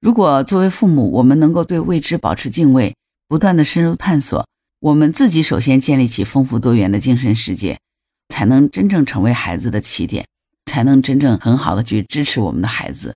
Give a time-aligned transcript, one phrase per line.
[0.00, 2.96] 如果作为父母，我们能够对未知保持敬畏，
[3.28, 4.48] 不断的深入探索，
[4.80, 7.78] 我们自己首先建立起丰富多元的精神世界，
[8.28, 10.26] 才能真正成为孩子的起点，
[10.64, 13.14] 才能真正很好的去支持我们的孩子。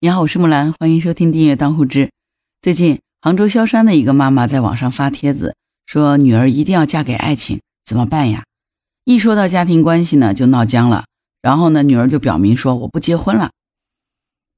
[0.00, 2.10] 你好，我是木兰，欢迎收听订阅当户知。
[2.60, 5.54] 最近杭州萧山的一个妈妈在网上发帖子，
[5.86, 8.42] 说女儿一定要嫁给爱情，怎么办呀？
[9.04, 11.04] 一说到家庭关系呢，就闹僵了。
[11.40, 13.52] 然后呢，女儿就表明说我不结婚了。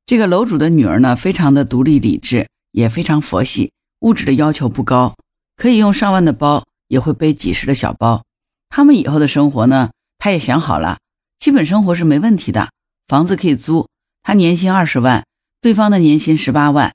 [0.09, 5.15] 这个楼主的女儿呢，非常的独立理智，也非常佛系，物质的要求不高，
[5.55, 8.25] 可以用上万的包，也会背几十的小包。
[8.71, 10.97] 他们以后的生活呢，她也想好了，
[11.39, 12.71] 基本生活是没问题的，
[13.07, 13.87] 房子可以租。
[14.23, 15.27] 她年薪二十万，
[15.61, 16.95] 对方的年薪十八万，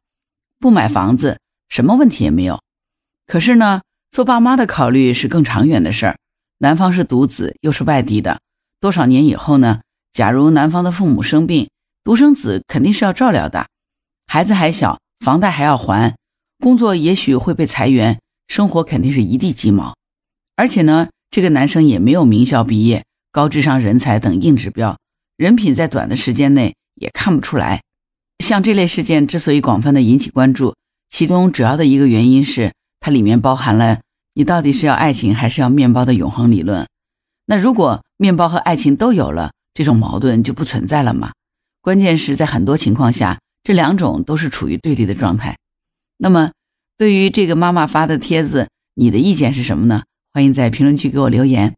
[0.60, 2.60] 不买房子，什么问题也没有。
[3.28, 6.18] 可是呢，做爸妈的考虑是更长远的事儿。
[6.58, 8.40] 男方是独子，又是外地的，
[8.80, 9.82] 多少年以后呢？
[10.12, 11.70] 假如男方的父母生病，
[12.04, 13.68] 独生子肯定是要照料的，
[14.28, 16.16] 孩子还小，房贷还要还，
[16.60, 19.96] 工作也许会被裁员，生活肯定是一地鸡毛。
[20.58, 24.98] 而且呢，这个男生也没有名校毕业、高智商人才等硬指标，
[25.38, 27.82] 人品在短的时间内也看不出来。
[28.40, 30.76] 像这类事件之所以广泛的引起关注，
[31.10, 34.02] 其中主要的一个原因是它里面包含了
[34.34, 36.86] 你到底是要爱情还是要面包的永恒理论。
[37.46, 41.32] 那如果面包和爱情都有了，这种矛盾就不存在了吗？
[41.84, 45.58] 关键是在很多情况下，这两种都是处于对立的状态。
[46.18, 46.54] 那么，
[46.98, 50.04] 对于这个妈妈发的帖子，你的意见是什么呢？
[50.32, 51.76] 欢迎在评论区给我留言。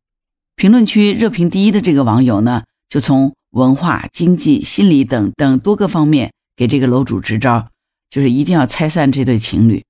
[0.56, 7.70] 评论区热评第一的这个网友呢，就从文化、经济、心理等等多个方面给这个楼主支招，
[8.12, 9.84] 就是一定要拆散这对情侣。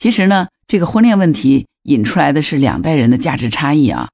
[0.00, 4.08] 其实呢，这个婚恋问题引出来的是两代人的价值差异啊。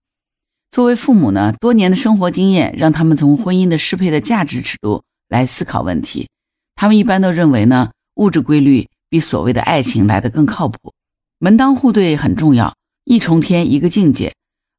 [0.70, 6.28] 作为父母呢，多年的生活经验让他们从婚姻的适配的价值尺度来思考问题。
[6.74, 10.92] 他们一般都认为呢，物质规律比所谓的爱情来得更靠谱。
[11.38, 14.34] 门当户对很重要，一重天一个境界。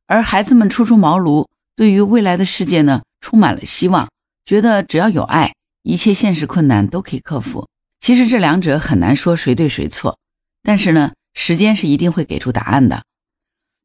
[0.07, 4.09] 而孩子们初出茅庐，对于未来的世界呢，充满了希望，
[4.43, 7.67] 觉得只要有爱，一切现实困难都可以克服。
[8.01, 10.17] 其实这两者很难说谁对谁错，
[10.63, 13.03] 但是呢，时间是一定会给出答案的。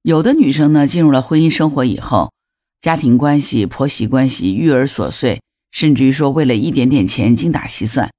[0.03, 2.33] 有的女生呢，进入了婚姻生活以后，
[2.81, 5.43] 家庭关系、婆媳关系、育儿琐碎，
[5.75, 8.13] 甚至于说为了一点点钱精打细算，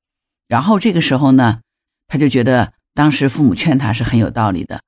[0.50, 1.62] 然后这个时候呢，
[2.06, 4.82] 他就觉得当时父母劝他是很有道理的。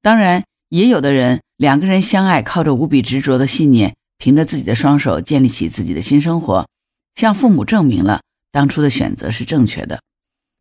[0.00, 6.66] 当然，也有的人两个人相爱，靠着无比执着的信念，凭着自己的双手建立起自己的新生活，
[7.14, 10.00] 向父母证明了当初的选择是正确的。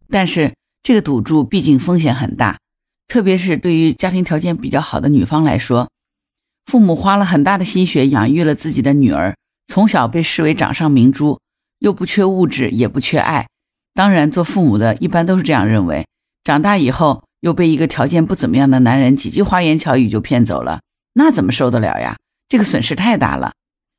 [0.09, 0.53] 但是
[0.83, 2.59] 这个赌注毕竟风险很大。
[3.07, 5.89] 特别是对于家庭条件比较好的女方来说，
[6.65, 9.37] 父母花了很大的心血养育了自己的女儿，
[9.67, 11.39] 从小被视为掌上明珠，
[11.83, 13.49] 又不缺物质，也不缺爱。
[13.93, 16.07] 当然，做父母的一般都是这样认为。
[16.45, 20.79] 长大以后又被一个条件不怎么样的男人几句花言巧语就骗走了，
[21.13, 22.15] 那怎么受得了呀？
[22.47, 23.51] 这个损失太大了。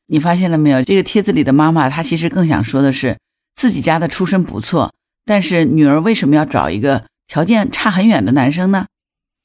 [0.06, 0.82] 你发现了没有？
[0.82, 3.18] 这个帖子里的妈妈，她其实更想说的是，
[3.54, 4.94] 自己家的出身不错，
[5.26, 8.86] 但是女儿为什么要找一个条件差很远的男生呢？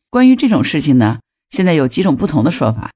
[0.10, 1.20] 关于这种事情呢，
[1.50, 2.92] 现在有几种不同的说法。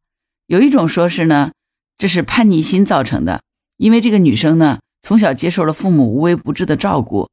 [0.48, 1.52] 有一种说是呢，
[1.98, 3.42] 这是叛逆心造成的，
[3.76, 7.30] 因为这个女生呢，从小接受了父母无微不至的照顾，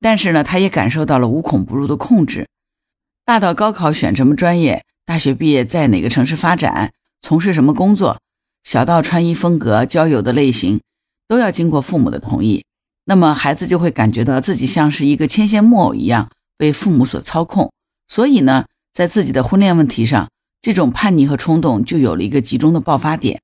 [0.00, 2.46] 但是呢，他也感受到了无孔不入的控制。
[3.24, 8.20] 大到高考选什么专业，大学毕业在哪个城市发展，从事什么工作，
[8.62, 10.80] 小到穿衣风格、交友的类型，
[11.26, 12.64] 都要经过父母的同意。
[13.06, 17.72] 那么孩子就会感觉到自己像是一个牵线木偶一样被父母所操控，
[18.06, 18.66] 所以呢。
[18.96, 20.30] 在自己的婚恋问题上，
[20.62, 23.42] 这种叛逆和冲动就有了一个集中的爆发点。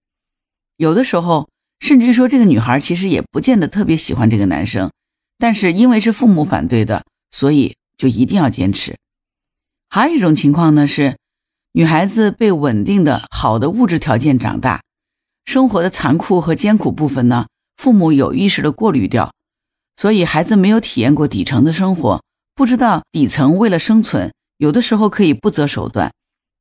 [0.79, 1.51] 有的时候，
[1.83, 4.93] 甚至于说这个女孩其实也不见得特别喜欢这个男生，
[5.37, 8.97] 但是因为是父母反对的，所以就一定要坚持。
[9.91, 11.19] 还有一种情况呢是，
[11.73, 14.81] 女孩子被稳定的好的物质条件长大，
[15.45, 19.35] 生活的残酷和艰苦部分呢，父母有意识的过滤掉，
[19.97, 22.23] 所以孩子没有体验过底层的生活，
[22.55, 24.33] 不知道底层为了生存。
[24.59, 26.13] 有的时候可以不择手段，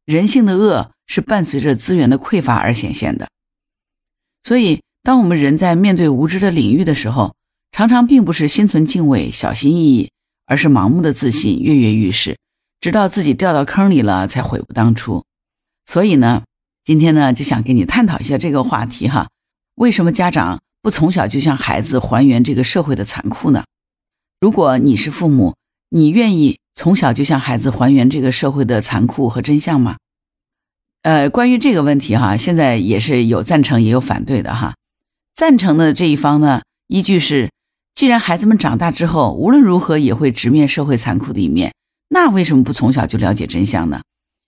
[0.05, 3.29] 人性的恶是伴随着资源的匮乏而显现的。
[4.41, 7.35] 所以，当我们人在面对无知的领域的时候，
[7.71, 10.11] 常常并不是心存敬畏、小心翼翼，
[10.45, 12.37] 而是盲目的自信、跃跃欲试，
[12.79, 15.23] 直到自己掉到坑里了才悔不当初。
[15.85, 16.43] 所以呢，
[16.83, 19.29] 今天呢就想跟你探讨一下这个话题哈：
[19.75, 23.63] 为什么家长不从小就向孩子还原这个社会的残酷呢？
[24.39, 25.55] 如果你是父母，
[25.89, 26.59] 你愿意？
[26.73, 29.97] 从小就向孩子还原这个社会的残酷和真相吗？
[31.01, 34.73] 呃，关于这个问题哈，现在也是有赞成也有反对的哈。
[35.41, 37.49] 赞成的这一方呢，依据是
[37.95, 41.73] 既然孩子们长大之后无论如何也会直面社会残酷的一面，
[42.09, 44.01] 那为什么不从小就了解真相呢？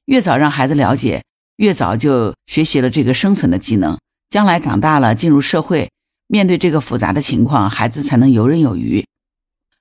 [0.06, 1.24] 越早让孩子了解，
[1.56, 3.98] 越早就学习了这个生存的技能，
[4.30, 5.90] 将来长大了进入社会，
[6.28, 9.04] 面对这个复杂的情况，孩子才能游刃有余。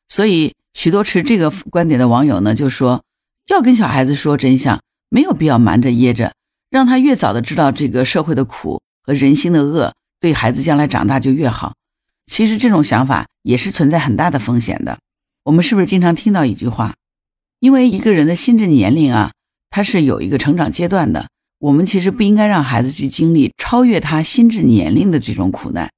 [0.09, 3.05] 所以，许多持这个观点的网友呢，就说
[3.49, 4.81] 要跟小孩子说真相，
[5.11, 6.33] 没有必要瞒着掖着，
[6.71, 11.75] 让他越早的知道这个社会的苦和人心的恶，对孩子将来长大就越好。
[12.27, 15.01] 其实这种想法也是存在很大的风险的。
[15.43, 16.95] 我们是不是经常听到一句话？
[17.59, 19.33] 因为一个人的心智年龄啊，
[19.69, 21.29] 他是有一个成长阶段的。
[21.59, 25.91] 我们其实不应该让孩子去经历超越他心智年龄的这种苦难。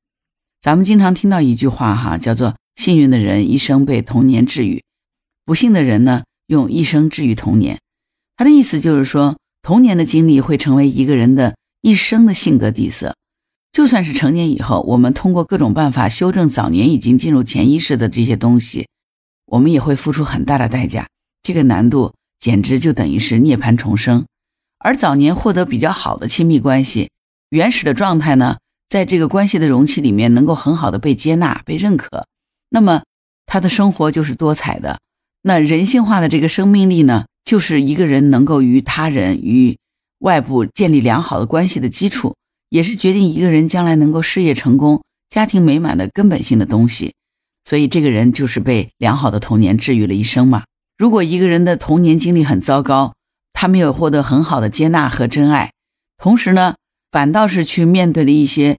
[0.62, 4.82] 咱们经常听到一句话哈，叫做“幸运的人一生被童年治愈，
[5.44, 7.79] 不幸的人呢用一生治愈童年”。
[8.37, 13.15] 他的意思就是说，童年的经历会成为一个人的一生的性格底色。
[13.75, 18.87] 就算是成年以后，我们通过各种办法修正早年已经进入潜意识的这些东西，
[19.47, 21.09] 我们也会付出很大的代价。
[21.43, 24.26] 这个难度简直就等于是涅槃重生。
[24.79, 27.11] 而早年获得比较好的亲密关系，
[27.50, 32.29] 原始的状态呢，在这个关系的容器里面能够很好的被接纳、被认可，
[32.70, 33.03] 那么
[33.44, 35.00] 他的生活就是多彩的。
[35.43, 39.77] 那人性化的这个生命力呢，就是一个人能够与他人、与
[40.20, 42.37] 外部建立良好的关系的基础。
[42.75, 47.15] 也是决定一个人将来能够事业成功、家庭美满的根本性的东西，
[47.65, 50.65] 所以这个人就是被良好的童年治愈了一生嘛。
[50.99, 53.15] 如果一个人的童年经历很糟糕，
[53.53, 55.71] 他没有获得很好的接纳和真爱，
[56.19, 56.75] 同时呢，
[57.12, 58.79] 反倒是去面对了一些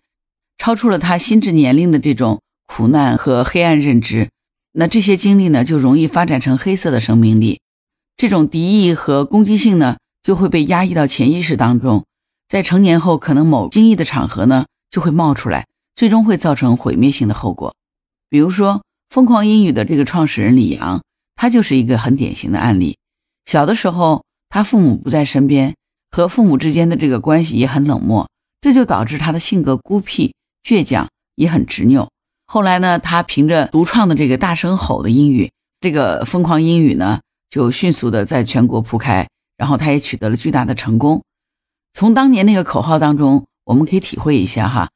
[0.58, 4.28] 超出了他心智年龄的这种苦难和黑暗认知，
[4.74, 7.62] 那这些经历呢，就容易发展成黑色的生命力，
[8.18, 12.04] 这种敌意和攻击性呢，就会被压抑到潜意识当中。
[12.48, 15.66] 在成年后，可能某惊异的场合呢，就会冒出来，
[15.96, 17.74] 最终会造成毁灭性的后果。
[18.30, 21.02] 比如说，疯狂英语的这个创始人李阳，
[21.36, 22.98] 他就是一个很典型的案例。
[23.46, 25.76] 小的时候，他父母不在身边，
[26.12, 28.30] 和父母之间的这个关系也很冷漠，
[28.62, 30.34] 这就导致他的性格孤僻、
[30.64, 32.10] 倔强，也很执拗。
[32.46, 35.52] 后来呢，他凭着独创的这个大声吼的英语，
[35.82, 39.28] 这个疯狂英语呢，就迅速的在全国铺开，
[39.58, 41.24] 然后他也取得了巨大的成功。
[41.96, 44.90] 从当年那个口号当中，我们可以体会一下哈，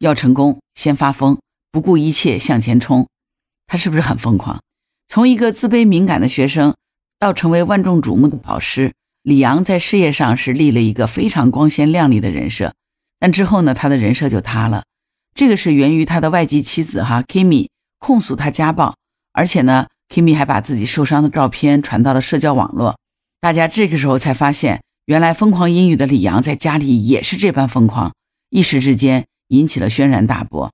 [0.00, 1.38] 要成功先发疯，
[1.70, 3.06] 不顾一切向前冲，
[3.68, 4.60] 他是不是很疯狂？
[5.06, 6.74] 从一个自卑敏感的学生，
[7.20, 8.92] 到成为万众瞩目的导师，
[9.22, 12.74] 李阳在事业上是立了一个非常光鲜亮丽的人设。
[13.20, 14.82] 但之后呢，他的人设就塌了，
[15.36, 17.68] 这个是源于他的外籍妻子哈 Kimi
[18.00, 18.96] 控诉他家暴，
[19.32, 22.98] 而且呢，Kimi 还把自己受伤的照片传到了社交网络，
[23.40, 24.82] 大家这个时候才发现。
[25.04, 28.14] 原来疯狂英语的李阳在家里也是这般疯狂，
[28.50, 30.72] 一时之间引起了轩然大波。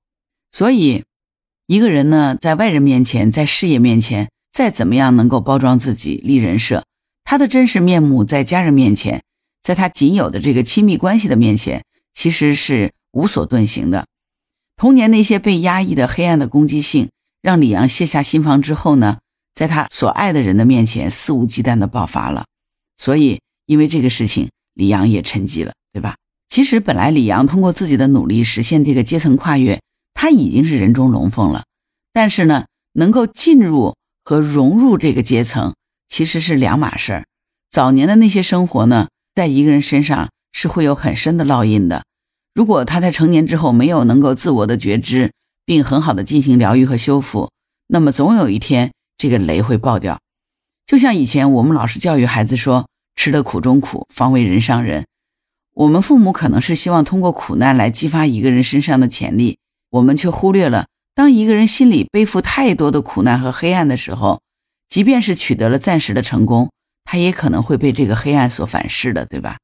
[0.51, 1.03] 所以，
[1.65, 6.85] 一个人呢，在外人面前，在事业面前，再怎么样能够包装自己、立人设，
[7.23, 9.23] 他的真实面目在家人面前，
[9.63, 11.83] 在他仅有的这个亲密关系的面前，
[12.13, 14.05] 其实是无所遁形的。
[14.75, 17.09] 童年那些被压抑的黑暗的攻击性，
[17.41, 19.17] 让李阳卸下心防之后呢，
[19.55, 22.45] 在他所爱的人的面前肆无忌惮地爆发了。
[22.95, 23.39] 所以。
[23.69, 26.15] 因为这个事情，李阳也沉寂了，对吧？
[26.49, 29.79] 其实本来李阳通过自己的努力实现这个阶层跨越，
[30.15, 31.65] 他已经是人中龙凤了。
[32.11, 35.75] 但是呢，能够进入和融入这个阶层，
[36.07, 37.25] 其实是两码事儿。
[37.69, 42.03] 早年的那些生活呢，在一个人身上是会有很深的烙印的。
[42.55, 45.31] 如果他在成年之后没有能够自我的觉知，
[45.63, 47.51] 并很好的进行疗愈和修复，
[47.85, 50.19] 那么总有一天这个雷会爆掉。
[50.87, 52.88] 就像以前我们老师教育孩子说。
[53.19, 55.05] 吃得苦中苦，方为人上人。
[55.73, 59.57] 我们父母可能是希望通过苦难来激发一个人身上的潜力，
[59.89, 64.41] 我们却忽略了，当一个人心里背负太多的苦难和黑暗的时候，
[64.87, 66.71] 即便是取得了暂时的成功，
[67.03, 69.57] 他也可能会被这个黑暗所反噬的，对吧？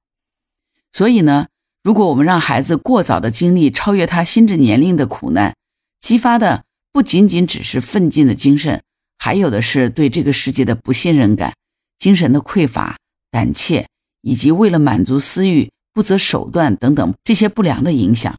[0.92, 1.48] 所以呢，
[1.82, 5.56] 如果我们让孩子过早的经历超越他心智年龄的苦难，
[6.02, 8.84] 激发的不仅仅只是奋进的精神，
[9.18, 11.54] 还有的是对这个世界的不信任感、
[11.98, 12.98] 精神的匮乏。
[13.36, 13.86] 胆怯，
[14.22, 18.34] 以及为了满足私欲不择手段等等这些不良的影响，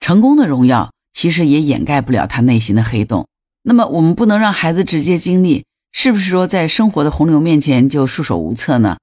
[0.00, 3.26] 成功的荣耀其实也掩盖不了他内心的黑洞。
[3.62, 8.96] 那么，我们不能让孩子直接经历，是不是说在生活的洪流面前就束手无策呢？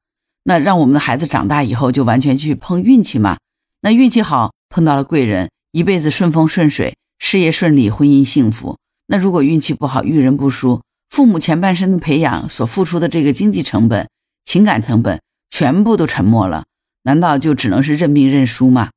[0.46, 3.38] 那让我们的孩子长大以后就完全去碰运气吗？
[3.82, 8.78] 那运气好碰到了贵人，一辈子顺风顺水，事业顺利，婚姻幸福。
[9.06, 14.10] 那如果运气不好，遇人不淑，父母前半生的培养所付出的这个经济成本。
[14.46, 16.66] 情感成本全部都沉默了，
[17.04, 18.90] 难道就只能是认命认输吗？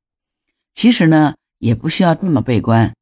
[0.75, 2.95] 其实呢，也不需要这么悲观。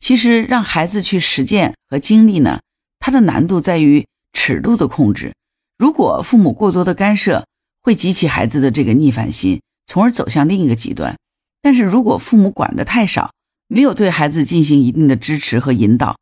[0.00, 2.60] 其实让孩子去实践和经历呢，
[2.98, 5.34] 它的难度在于尺度的控制。
[5.76, 7.46] 如果父母过多的干涉，
[7.80, 11.16] 会激起孩子的这个逆反心，从而走向另一个极端。
[11.60, 13.32] 但是如果父母管的太少，
[13.66, 16.16] 没有对孩子进行一定的支持和引导，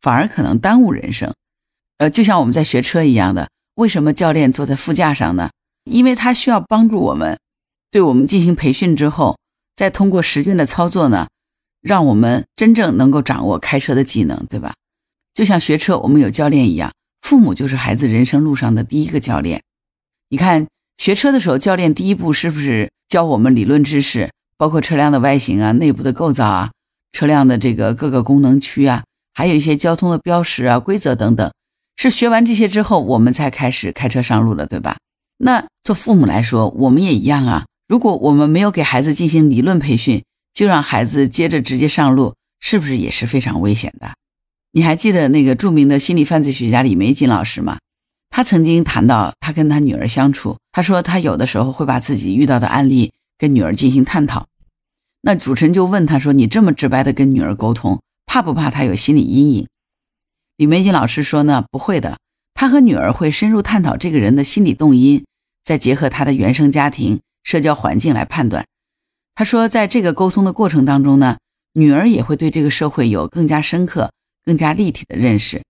[0.00, 1.32] 反而可能耽误人生。
[1.98, 5.50] 呃，就像我们在学车一样的，为什么教练坐在副驾上呢？
[5.84, 7.38] 因为他需要帮助我们，
[7.90, 9.38] 对我们进行培训之后，
[9.74, 11.28] 再通过实践的操作呢。
[11.80, 14.74] 让我们真正能够掌握开车的技能，对吧？
[15.34, 19.60] 就像学车，我们有教练一样，父母就是孩子人生路上的第一个教练。
[20.28, 26.70] 你看，学车的时候，教练第一步是不是教我们理论知识，包括车辆的外形啊、内部的构造啊、
[27.10, 29.02] 车辆的这个各个功能区啊，
[29.34, 31.50] 还有一些交通的标识啊、规则等等？
[32.10, 34.96] 是学完这些之后，我们才开始开车上路的，对吧？
[35.38, 37.66] 那做父母来说，我们也一样啊。
[37.86, 44.14] 如果我们没有给孩子进行理论培训，就让孩子接着直接上路，是不是也是非常危险的？
[44.72, 47.78] 你还记得那个著名的心理犯罪学家李玫瑾老师吗？
[48.30, 54.46] 他曾经谈到他跟他女儿相处，他说他有的时候会把自己遇到的案例跟女儿进行探讨。
[55.20, 59.68] 那主持人就问他说：“你这么直白的跟女儿沟通，怕不怕她有心理阴影？”
[60.62, 62.20] 李玫瑾老师说呢：“不会的，
[62.54, 65.24] 他和女儿会深入探讨这个人的心理动因，
[65.64, 68.64] 再结合他的原生家庭、社交环境来判断。”
[69.34, 71.38] 他说，在这个沟通的过程当中呢，
[71.72, 74.12] 女儿也会对这个社会有更加深刻、
[74.44, 75.64] 更加立体的认识。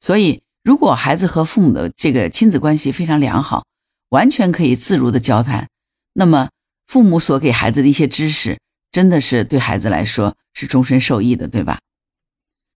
[0.00, 3.64] 所以，如果孩子和父母的这个亲子关系非常良好，
[4.08, 5.68] 完全可以自如的交谈，
[6.12, 6.48] 那么
[6.88, 8.58] 父母所给孩子的一些知识，
[8.90, 11.78] 真的是对孩子来说是终身受益的，对吧？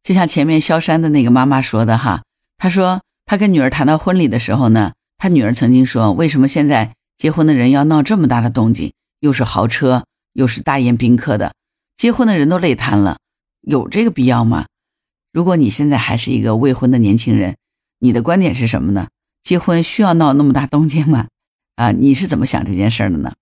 [0.06, 2.22] 就像前面萧山的那个妈妈说的哈，
[2.58, 8.92] 她说她跟女儿谈到婚礼的时候呢，她女儿曾经说，为什么现在结婚的人要闹这么大的动静？
[9.18, 11.54] 又是豪车，又是大宴宾客的，
[11.96, 13.18] 结婚的人都累瘫了，
[13.62, 14.66] 有这个必要吗？
[15.32, 17.56] 如果你现在还是一个未婚的年轻人，
[17.98, 19.08] 你的观点是什么呢？
[19.42, 21.26] 结婚需要闹那么大动静吗？
[21.74, 23.32] 啊，你是怎么想这件事的呢？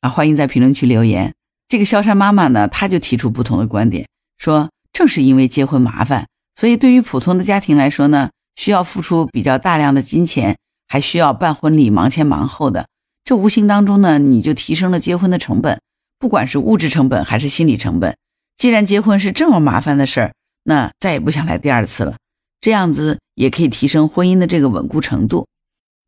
[0.00, 1.32] 啊，欢迎在评论区留言。
[1.68, 4.68] 这个萧山妈妈呢，她就提出不同的观点，说
[4.98, 6.26] 正是因为结婚麻烦，
[6.56, 12.88] 所以对于普通的家庭来说呢，需要付出比较大量的金钱，还需要办婚礼，忙前忙后的。
[13.22, 15.78] 这无形当中呢，你就提升了结婚的成本，
[16.18, 18.16] 不管是物质成本还是心理成本。
[18.56, 20.32] 既然结婚是这么麻烦的事儿，
[20.64, 22.16] 那再也不想来第二次了。
[22.60, 25.46] 这样子也可以提升婚姻的这个稳固程度。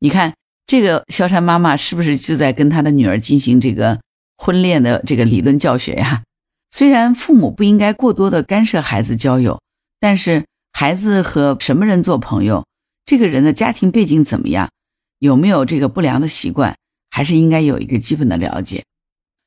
[0.00, 0.34] 你看，
[0.66, 4.00] 这个萧山妈妈是不是就在跟她的女儿进行这个
[4.36, 6.24] 婚恋的这个理论教学呀？
[6.70, 9.60] 虽然父母不应该过多的干涉孩子交友，
[9.98, 12.64] 但是孩子和什么人做朋友，
[13.04, 14.70] 这个人的家庭背景怎么样，
[15.18, 16.76] 有没有这个不良的习惯？
[17.12, 18.84] 还是应该有一个基本的了解，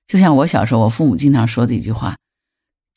[0.05, 2.17] 就像我小时候，我父母经常说的一句话：，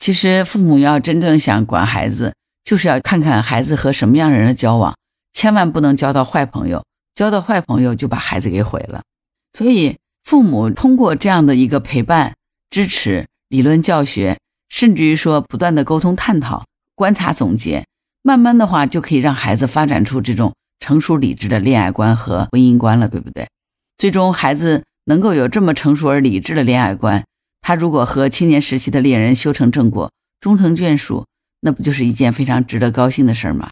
[0.01, 4.97] 其实父母要真正想管孩子，就是要看看孩子和什么样人的交往，
[5.33, 9.05] 千万不能交到坏朋友，交到坏朋友就把孩子给毁了。
[9.53, 12.35] 所以，父母通过这样的一个陪伴、
[12.69, 14.39] 支持、理论教学，
[14.69, 17.85] 甚至于说不断的沟通探讨、观察总结，
[18.23, 23.49] 慢慢的话就可以让孩子发展出这种成熟理智的恋爱观和婚姻观了，对不对？
[23.97, 27.25] 最终，孩子能够有这么成熟而理智的恋爱观，
[27.61, 30.11] 他如果和青年时期的恋人修成正果，
[30.41, 31.25] 终成眷属，
[31.61, 33.71] 那不就是一件非常值得高兴的事儿吗？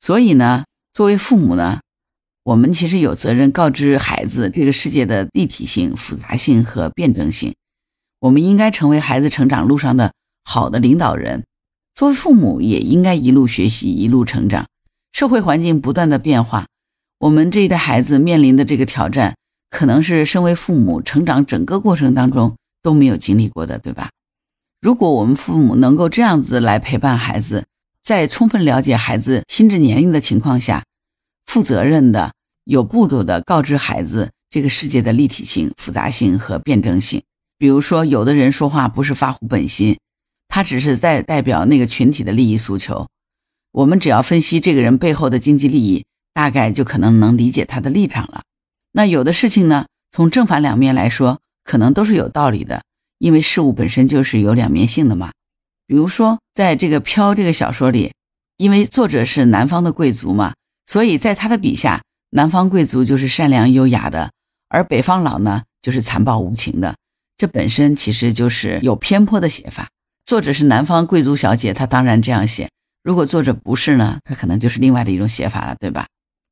[0.00, 1.80] 所以呢，作为父母呢，
[2.42, 7.54] 我们其实有责任告知孩子这个世界的立体性、复杂性和辩证性。
[8.20, 10.12] 我们应该成为孩子成长路上的
[10.44, 11.44] 好的领导人。
[11.94, 14.66] 作为父母，也应该一路学习，一路成长。
[15.12, 16.66] 社会环境不断的变化。
[17.18, 19.36] 我们这一代孩子面临的这个挑战，
[19.68, 24.10] 可能是身为父母成长整个过程当中都没有经历过的，对吧？
[24.80, 27.66] 如果我们父母能够这样子来陪伴孩子，
[28.02, 30.84] 在充分了解孩子心智年龄的情况下，
[31.46, 32.32] 负责任的、
[32.64, 37.22] 有步骤的告知孩子这个世界的立体性、复杂性和辩证性。
[37.60, 39.98] 比如说，有的人说话不是发乎本心，
[40.48, 43.06] 他只是在代表那个群体的利益诉求。
[43.70, 46.04] 我们只要分析这个人背后的经济利益。
[46.32, 48.44] 大概就可能能理解他的立场了。
[48.92, 52.82] 那有的事情呢，从正反两面来说，可能都是有道理的，
[53.18, 55.32] 因为事物本身就是有两面性的嘛。
[55.88, 58.12] 比如说，在这个《飘》这个小说里，
[58.56, 60.54] 因为作者是南方的贵族嘛，
[60.86, 62.00] 所以在他的笔下，
[62.30, 64.30] 南方贵族就是善良优雅的，
[64.68, 66.94] 而北方佬呢就是残暴无情的。
[67.40, 69.88] 这本身其实就是有偏颇的写法。
[70.26, 72.66] 作者是南方贵族小姐，她当然这样写；
[73.02, 76.06] 如果作者不是呢，她可能就是另外的一种写法了，对吧？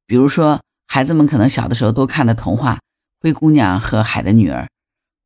[0.07, 2.76] 比如说，孩子们可能小的时候都看的童话
[3.21, 4.62] 《灰姑娘和海的女儿》，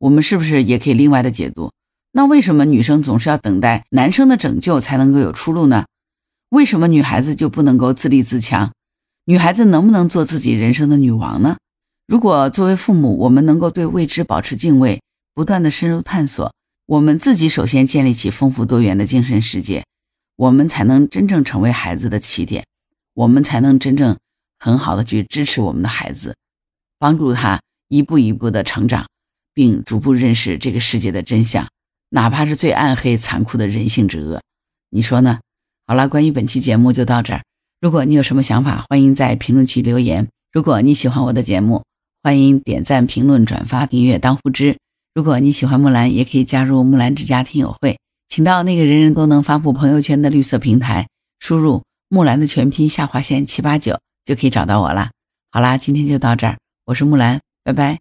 [0.01, 1.71] 我们是不是也可以另外的解读？
[2.11, 5.85] 那为什么女生总是要等待男生的拯救才能够有出路呢？
[6.49, 8.73] 为什么女孩子就不能够自立自强？
[9.27, 11.57] 女孩子能不能做自己人生的女王呢？
[12.09, 15.01] 如果作为父母，我们能够对未知保持敬畏，
[15.35, 16.55] 不断的深入探索，
[16.87, 19.85] 我们自己首先建立起丰富多元的精神世界，
[20.37, 22.65] 我们才能真正成为孩子的起点，
[23.15, 24.19] 我们才能真正
[24.59, 26.37] 很好的去支持我们的孩子，
[26.99, 29.07] 帮助他一步一步的成长，
[29.55, 31.69] 并逐步认识这个世界的真相。
[32.11, 34.43] 哪怕是最暗黑残酷的人性之恶，
[34.91, 35.41] 你说呢？
[35.87, 37.43] 好了，关于本期节目就到这儿。
[37.81, 40.29] 如果你有什么想法，欢迎在评论区留言。
[40.53, 41.83] 如果你喜欢我的节目，
[42.23, 44.77] 欢迎点赞、评论、转发、订阅、当护知。
[45.15, 51.07] 如果你喜欢木兰，也可以加入木兰之家听友会，请到那个人人都能发布朋友圈的绿色平台，
[51.41, 55.11] 输入木兰的全拼下划线七八九，就可以找到我了。
[55.51, 57.99] 好啦，今天就到这儿，我是木兰，拜拜。